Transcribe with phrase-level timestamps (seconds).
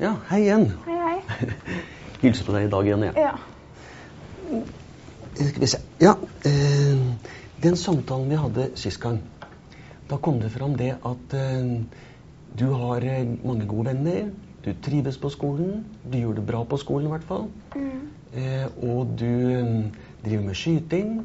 [0.00, 0.64] Ja, hei igjen.
[0.86, 1.50] Hei, hei.
[2.24, 3.14] Hilser på deg i dag igjen, jeg.
[3.20, 3.34] Ja.
[4.50, 5.80] Eh, Skal vi se.
[6.02, 6.14] Ja,
[6.46, 7.04] eh,
[7.62, 9.20] den samtalen vi hadde sist gang,
[10.10, 11.70] da kom det fram det at eh,
[12.58, 14.32] du har eh, mange gode venner,
[14.64, 18.04] du trives på skolen, du gjør det bra på skolen i hvert fall, Mm.
[18.38, 19.72] eh, og du eh,
[20.24, 21.16] driver med skyting.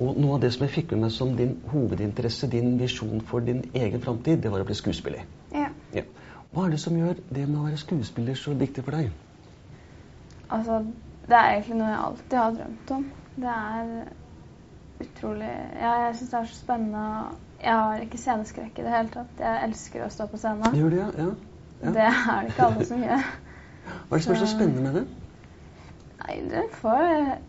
[0.00, 3.44] Og noe av det som jeg fikk med meg som din hovedinteresse, din visjon for
[3.44, 5.26] din egen framtid, det var å bli skuespiller.
[6.50, 9.12] Hva er det som gjør det med å være skuespiller så viktig for deg?
[10.50, 10.80] Altså,
[11.28, 13.04] det er egentlig noe jeg alltid har drømt om.
[13.40, 13.92] Det er
[15.00, 17.04] utrolig Ja, jeg syns det er så spennende.
[17.60, 19.38] Jeg har ikke sceneskrekk i det hele tatt.
[19.38, 20.76] Jeg elsker å stå på scenen.
[20.76, 21.08] Gjør det, ja?
[21.22, 21.30] ja.
[21.84, 21.94] ja.
[21.94, 23.30] Det er det ikke alle som gjør.
[23.90, 25.06] Hva er det som er så spennende med det?
[26.20, 27.06] Nei, du får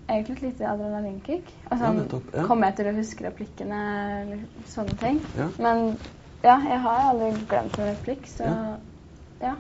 [0.10, 1.50] egentlig et lite adrenalinkick.
[1.72, 2.46] Altså, Ja, nettopp, ja.
[2.48, 3.82] Kommer jeg til å huske replikkene
[4.22, 5.20] eller sånne ting?
[5.38, 5.50] Ja.
[5.58, 5.84] Men
[6.46, 8.62] ja, jeg har aldri glemt en replikk, så Ja.
[9.42, 9.56] Ja.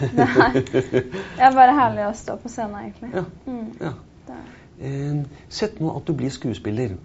[0.00, 3.10] Det er, det er bare herlig å stå på scenen, egentlig.
[3.14, 3.24] Ja.
[3.46, 3.92] Mm, ja.
[4.80, 6.96] Eh, sett nå at du blir skuespiller.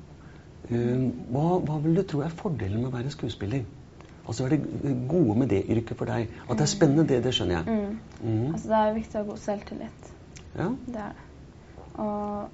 [0.72, 3.64] Eh, hva, hva vil du tro er fordelen med å være skuespiller?
[4.22, 6.32] Altså, Hva er det gode med det yrket for deg?
[6.48, 7.66] At det er spennende, det, det skjønner jeg.
[7.68, 8.00] Mm.
[8.22, 8.48] Mm.
[8.54, 10.12] Altså, det er viktig å ha god selvtillit.
[10.56, 11.28] Ja, Det er det.
[12.02, 12.50] Og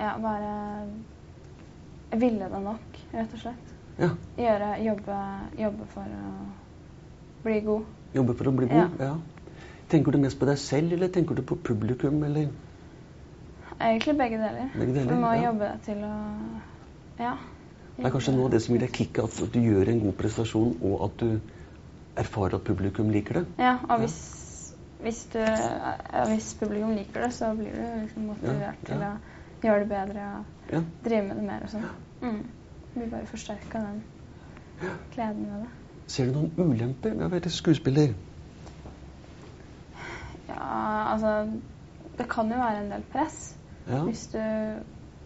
[0.00, 3.72] ja, være ville det nok, rett og slett.
[3.98, 4.10] ja.
[4.38, 5.18] Gjøre, jobbe,
[5.58, 6.32] jobbe for å
[7.44, 7.88] bli god.
[8.14, 9.00] Jobbe for å bli god?
[9.00, 9.14] Ja.
[9.92, 12.48] Tenker du mest på deg selv, eller tenker du på publikum, eller?
[13.80, 14.70] Egentlig begge deler.
[14.74, 15.42] Begge deler, du må ja.
[15.48, 16.14] jobbe deg til å
[17.18, 17.34] Ja.
[17.96, 20.16] Det er kanskje noe av det som gir deg kicket, at du gjør en god
[20.18, 21.28] prestasjon, og at du
[22.18, 23.44] erfarer at publikum liker det?
[23.58, 23.98] Ja, og Ja.
[24.02, 24.16] hvis,
[25.02, 25.38] hvis, du,
[26.32, 29.12] hvis publikum liker det, så blir du liksom motivert Ja, til å
[29.62, 30.82] gjøre det bedre og Ja.
[31.04, 31.86] drive med det mer og sånn.
[32.22, 32.42] Mm.
[32.94, 34.02] Blir bare forsterka den
[35.14, 35.83] gleden ved det.
[36.06, 38.12] Ser du noen ulemper med å være skuespiller?
[40.48, 41.30] Ja, altså
[42.18, 43.56] Det kan jo være en del press.
[43.88, 44.02] Ja.
[44.04, 44.38] Hvis du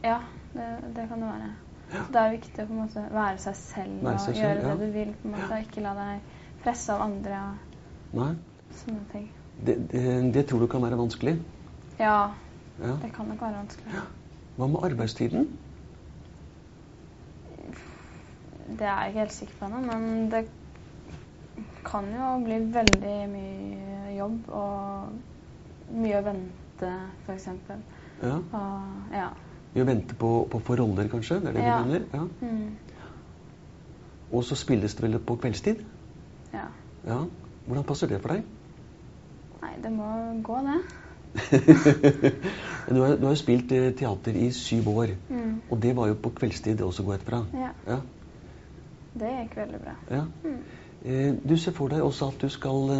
[0.04, 0.18] Ja,
[0.54, 1.50] det, det kan det være.
[1.92, 2.02] Ja.
[2.04, 4.42] Så det er viktig å på en måte være seg selv Være og seg selv,
[4.44, 4.74] gjøre ja.
[4.76, 5.12] det du vil.
[5.22, 8.30] på en måte, og Ikke la deg presse av andre og Nei?
[8.78, 9.28] sånne ting.
[9.66, 10.02] Det, det,
[10.34, 11.36] det tror du kan være vanskelig?
[11.98, 12.18] Ja,
[12.78, 12.92] Ja.
[13.02, 14.02] det kan nok være vanskelig.
[14.56, 15.48] Hva med arbeidstiden?
[18.78, 20.44] Det er jeg ikke helt sikker på ennå, men det
[21.90, 26.90] kan jo bli veldig mye jobb og mye å vente,
[27.26, 27.48] f.eks.
[28.22, 28.34] Ja.
[28.38, 29.28] Og ja.
[29.74, 31.40] Vi venter på, på å få roller, kanskje?
[31.44, 31.78] Det er det Ja.
[31.82, 32.06] du mener?
[32.12, 32.26] Ja.
[32.40, 32.76] Mm,
[34.32, 35.84] Og så spilles det vel på kveldstid?
[36.52, 36.66] ja.
[37.06, 37.22] Ja.
[37.66, 38.42] Hvordan passer det for deg?
[39.62, 40.08] Nei, det må
[40.42, 40.78] gå, det.
[42.88, 46.08] du, har, du har jo spilt eh, teater i syv år, Mm, og det var
[46.08, 47.40] jo på kveldstid det også, går jeg ut fra.
[47.54, 47.70] ja.
[47.86, 47.98] Ja.
[49.18, 49.94] Det gikk veldig bra.
[50.10, 50.24] ja.
[50.44, 50.58] Mm.
[51.04, 52.92] Eh, du ser for deg også at du skal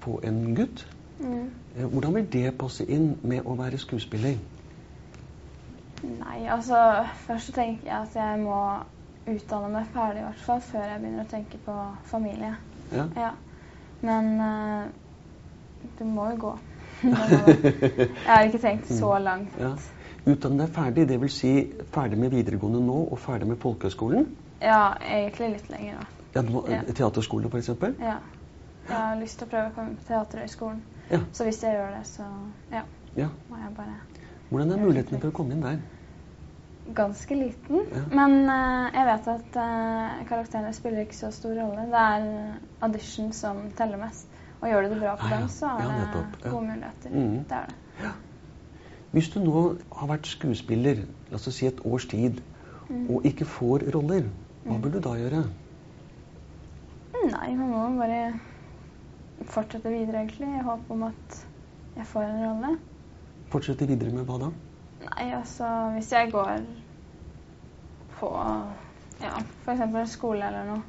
[0.00, 0.86] få en gutt.
[1.18, 1.50] Mm.
[1.76, 4.36] Eh, hvordan vil det passe inn med å være skuespiller?
[6.02, 6.76] Nei, altså
[7.26, 8.60] Først tenker jeg at jeg må
[9.26, 11.74] utdanne meg ferdig, i hvert fall, før jeg begynner å tenke på
[12.06, 12.54] familie.
[12.92, 13.06] Ja.
[13.16, 13.30] Ja.
[14.06, 14.84] Men uh,
[15.98, 16.54] det må jo gå.
[17.02, 19.56] Jeg har ikke tenkt så langt.
[19.60, 19.74] Ja.
[20.26, 21.38] Utdanne deg ferdig, dvs.
[21.40, 21.52] Si
[21.94, 24.26] ferdig med videregående nå og ferdig med folkehøgskolen?
[24.62, 26.06] Ja, egentlig litt lenger, da.
[26.36, 26.82] Ja, nå, Ja.
[26.92, 27.70] Teaterskolen f.eks.?
[28.00, 28.18] Ja.
[28.86, 30.82] Jeg har lyst til å prøve å komme på Teaterhøgskolen.
[31.10, 31.18] Ja.
[31.34, 32.26] Så hvis jeg gjør det, så
[32.72, 32.82] ja,
[33.16, 33.28] ja.
[33.50, 33.94] må jeg bare
[34.50, 35.80] Hvordan er mulighetene for å komme inn der?
[36.94, 37.80] Ganske liten.
[37.90, 38.02] Ja.
[38.14, 41.88] Men uh, jeg vet at uh, karakterene spiller ikke så stor rolle.
[41.90, 42.28] Det er
[42.86, 44.28] audition som teller mest.
[44.60, 47.10] Og gjør du det bra på Ah, dem, så er det gode muligheter.
[47.10, 47.42] Mm.
[47.50, 47.74] Det er
[48.04, 48.12] det.
[49.16, 49.64] Hvis du nå
[49.98, 52.42] har vært skuespiller la oss si et års tid,
[52.86, 53.08] Mm.
[53.10, 54.28] og ikke får roller,
[54.62, 55.40] hva bør du da gjøre?
[57.32, 58.20] Nei, man må bare
[59.50, 61.38] fortsette videre, egentlig, i håp om at
[61.96, 62.72] jeg får en rolle.
[63.52, 64.50] Fortsette videre med hva da?
[65.06, 66.64] Nei, altså hvis jeg går
[68.16, 68.30] på
[69.20, 69.32] ja,
[69.64, 69.82] f.eks.
[69.86, 70.82] en skole eller noe,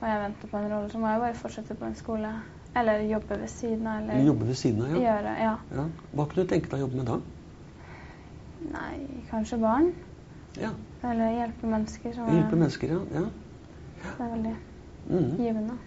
[0.00, 2.32] og jeg venter på en rolle, så må jeg bare fortsette på en skole.
[2.74, 4.96] Eller jobbe ved siden av, eller jobbe ved siden av?
[4.96, 5.00] Ja.
[5.04, 5.54] gjøre Ja.
[5.78, 5.86] ja.
[6.12, 7.20] Hva kunne du tenke deg å jobbe med da?
[8.74, 9.92] Nei, kanskje barn.
[10.58, 10.70] Ja,
[11.04, 12.14] Eller hjelpe mennesker.
[12.14, 13.00] Hjelpe er, mennesker, ja.
[13.20, 13.26] ja.
[14.04, 14.54] Det er veldig
[15.08, 15.36] Mhm.
[15.38, 15.78] givende.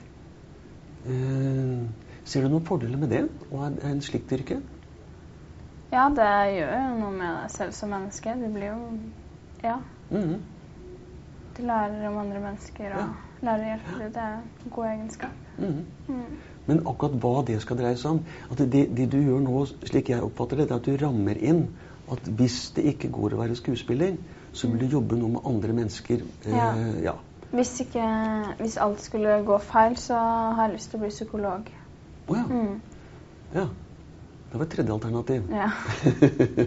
[1.05, 1.87] Eh,
[2.27, 4.59] ser du noen fordeler med det, å ha en slikt yrke?
[5.91, 6.27] Ja, det
[6.57, 8.33] gjør jo noe med deg selv som menneske.
[8.41, 8.99] Du blir jo
[9.63, 9.77] Ja.
[10.11, 10.41] Mm.
[11.57, 13.07] Du lærer om andre mennesker og Ja.
[13.41, 14.11] lærer å hjelpe dem.
[14.11, 14.33] Det er
[14.65, 15.31] en god egenskap.
[15.57, 15.85] Mm.
[16.07, 16.23] Mm.
[16.67, 20.09] Men akkurat hva det skal dreie seg om at det, det du gjør nå, slik
[20.09, 21.67] jeg oppfatter det, det er at du rammer inn
[22.11, 24.17] at hvis det ikke går å være skuespiller,
[24.53, 26.21] så vil du jobbe noe med andre mennesker.
[26.45, 26.75] Eh, Ja.
[27.03, 27.13] ja.
[27.51, 28.05] Hvis, ikke,
[28.59, 30.17] hvis alt skulle gå feil, så
[30.57, 31.69] har jeg lyst til å bli psykolog.
[32.27, 32.45] Å ja.
[32.49, 32.81] Mm.
[33.53, 33.67] Ja.
[34.47, 35.47] Det var et tredje alternativ.
[35.51, 35.69] Ja.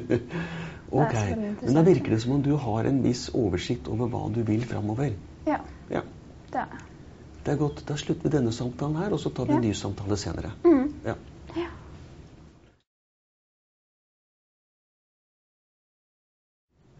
[1.00, 1.16] ok.
[1.16, 4.42] Det Men da virker det som om du har en viss oversikt over hva du
[4.44, 5.12] vil framover.
[5.46, 5.60] ja.
[5.90, 6.04] Ja.
[6.50, 6.86] Det er det.
[7.50, 7.82] Er godt.
[7.88, 10.52] Da slutter vi denne samtalen her, og så tar vi en ny samtale senere.
[10.64, 10.92] Mm.
[11.04, 11.14] Ja.
[11.56, 11.68] Ja.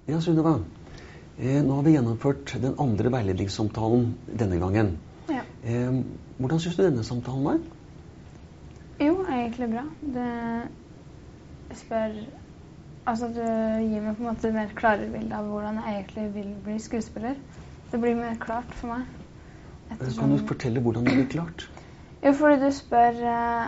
[0.09, 0.59] Ja, Sunniva.
[1.41, 4.99] Eh, nå har vi gjennomført den andre veiledningssamtalen denne gangen.
[5.31, 5.41] ja.
[5.65, 6.03] Eh,
[6.39, 7.59] hvordan syns du denne samtalen var?
[9.01, 9.85] Jo, egentlig bra.
[10.01, 12.21] Det spør
[13.07, 16.51] Altså, du gir meg på en måte mer klarere bilde av hvordan jeg egentlig vil
[16.65, 17.35] bli skuespiller.
[17.93, 19.07] Det blir mer klart for meg.
[19.91, 20.21] Ettersom...
[20.21, 21.65] Kan du fortelle hvordan det blir klart?
[22.23, 23.65] Jo, fordi du spør eh,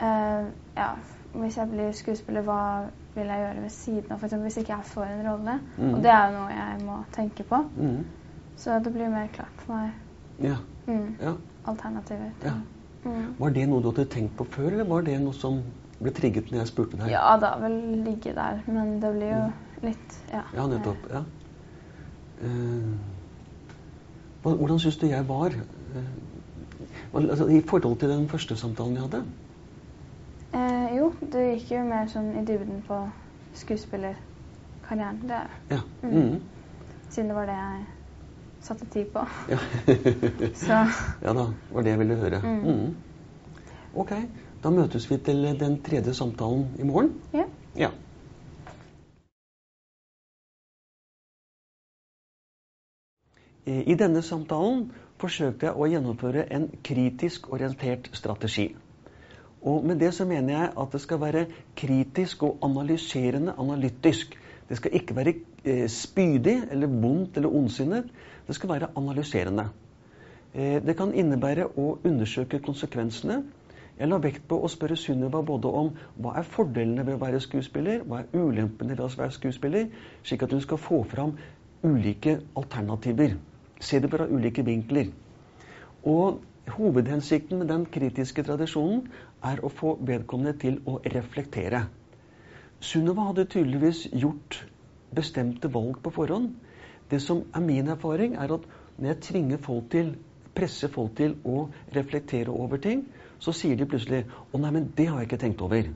[0.00, 0.88] eh, Ja,
[1.34, 2.62] hvis jeg blir skuespiller, hva
[3.14, 4.24] vil jeg gjøre ved siden av?
[4.24, 5.58] Eksempel hvis ikke jeg får en rolle.
[5.78, 5.94] Mm.
[5.94, 7.60] Og det er jo noe jeg må tenke på.
[7.76, 7.98] Mm.
[8.62, 9.90] Så det blir mer klart for meg.
[10.42, 10.56] Ja.
[10.86, 11.16] Mm.
[11.20, 11.34] ja.
[11.68, 12.30] Alternativer.
[12.44, 12.56] Ja.
[13.04, 13.34] Mm.
[13.38, 15.60] Var det noe du hadde tenkt på før, eller var det noe som
[16.02, 17.10] ble trigget når jeg spurte deg?
[17.12, 19.44] Ja, det har vel ligget der, men det blir jo
[19.86, 21.08] litt Ja, Ja, nettopp.
[21.10, 21.24] Ja.
[22.42, 22.94] Uh,
[24.42, 25.54] hvordan syns du jeg var
[25.92, 29.18] Uh, altså, i forhold til den første samtalen vi hadde?
[31.20, 32.98] Du gikk jo mer sånn i dybden på
[33.54, 35.20] skuespillerkarrieren.
[35.28, 35.80] Det, Ja.
[36.02, 36.12] Mm.
[36.12, 36.40] Mm.
[37.08, 37.86] siden det var det jeg
[38.60, 39.26] satte tid på.
[39.50, 39.58] ja.
[40.66, 40.78] Så
[41.22, 42.40] ja da, var det jeg ville høre.
[42.44, 42.62] Mm.
[42.64, 42.96] Mm.
[43.94, 44.12] Ok,
[44.62, 47.20] da møtes vi til den tredje samtalen i morgen.
[47.34, 47.44] ja.
[47.76, 47.90] Ja.
[53.66, 54.88] I denne samtalen
[55.22, 58.72] forsøkte jeg å gjennomføre en kritisk orientert strategi.
[59.62, 64.38] Og med det så mener jeg at det skal være kritisk og analyserende analytisk.
[64.68, 68.10] Det skal ikke være eh, spydig eller vondt eller ondsinnet.
[68.46, 69.68] Det skal være analyserende.
[70.54, 73.42] Eh, det kan innebære å undersøke konsekvensene.
[73.98, 77.40] Jeg la vekt på å spørre Sunniva både om hva er fordelene ved å være
[77.44, 79.90] skuespiller, hva er ulempene ved å være skuespiller,
[80.24, 81.36] slik at hun skal få fram
[81.84, 83.36] ulike alternativer.
[83.80, 85.12] Se det fra ulike vinkler.
[86.08, 89.08] Og hovedhensikten med den kritiske tradisjonen
[89.44, 91.86] er å få vedkommende til å reflektere.
[92.80, 94.60] Sunniva hadde tydeligvis gjort
[95.14, 96.52] bestemte valg på forhånd.
[97.10, 98.68] Det som er min erfaring, er at
[98.98, 100.14] når jeg tvinger folk til,
[100.54, 103.04] presser folk til å reflektere over ting,
[103.38, 105.94] så sier de plutselig 'Å nei, men det har jeg ikke tenkt over'.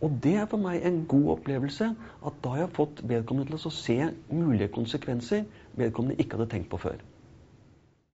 [0.00, 1.94] Og det er for meg en god opplevelse,
[2.26, 5.44] at da har jeg fått vedkommende til å se mulige konsekvenser
[5.76, 6.98] vedkommende ikke hadde tenkt på før.